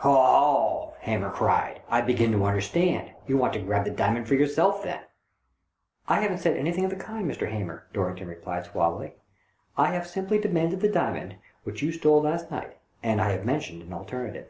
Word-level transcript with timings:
"Ho! 0.02 0.14
ho!" 0.14 0.94
Hamer 1.02 1.28
cried." 1.28 1.80
I 1.90 2.00
begin 2.00 2.32
to 2.32 2.42
under 2.46 2.62
stand. 2.62 3.10
You 3.26 3.36
want 3.36 3.52
to 3.52 3.58
grab 3.60 3.84
the 3.84 3.90
diamond 3.90 4.26
for 4.26 4.34
yourself 4.34 4.82
then?" 4.82 5.00
"I 6.08 6.22
haven't 6.22 6.38
said 6.38 6.56
anything 6.56 6.84
of 6.86 6.90
the 6.90 6.96
kind, 6.96 7.30
Mr. 7.30 7.50
Hamer," 7.50 7.86
Dorrington 7.92 8.28
replied, 8.28 8.64
suavely." 8.64 9.16
I 9.76 9.88
have 9.92 10.06
simply 10.06 10.38
demanded 10.38 10.80
the 10.80 10.88
diamond 10.88 11.36
which 11.64 11.82
you 11.82 11.92
stole 11.92 12.22
last 12.22 12.50
night, 12.50 12.78
and 13.02 13.20
I 13.20 13.32
have 13.32 13.44
mentioned 13.44 13.82
an 13.82 13.92
alternative." 13.92 14.46